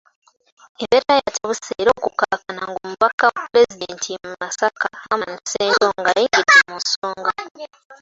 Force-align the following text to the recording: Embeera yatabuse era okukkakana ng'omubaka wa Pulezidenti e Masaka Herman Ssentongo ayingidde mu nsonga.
Embeera 0.81 1.13
yatabuse 1.21 1.71
era 1.81 1.91
okukkakana 1.97 2.61
ng'omubaka 2.71 3.23
wa 3.33 3.41
Pulezidenti 3.51 4.07
e 4.15 4.17
Masaka 4.41 4.85
Herman 5.03 5.35
Ssentongo 5.41 6.01
ayingidde 6.13 6.57
mu 6.67 6.75
nsonga. 6.81 7.31